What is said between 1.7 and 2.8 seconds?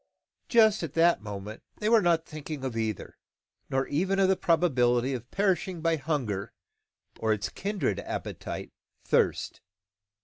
they were not thinking of